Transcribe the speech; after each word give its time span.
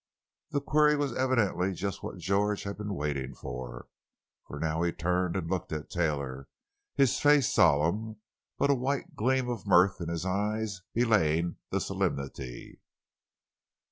The 0.49 0.61
query 0.61 0.95
was 0.95 1.13
evidently 1.13 1.73
just 1.73 2.01
what 2.01 2.17
"George" 2.17 2.63
had 2.63 2.75
been 2.75 2.95
waiting 2.95 3.35
for. 3.35 3.85
For 4.47 4.59
now 4.59 4.81
he 4.81 4.91
turned 4.91 5.35
and 5.35 5.47
looked 5.47 5.71
at 5.71 5.91
Taylor, 5.91 6.47
his 6.95 7.19
face 7.19 7.53
solemn, 7.53 8.15
but 8.57 8.71
a 8.71 8.73
white 8.73 9.15
gleam 9.15 9.47
of 9.47 9.67
mirth 9.67 10.01
in 10.01 10.09
his 10.09 10.25
eyes 10.25 10.81
belying 10.95 11.57
the 11.69 11.79
solemnity. 11.79 12.81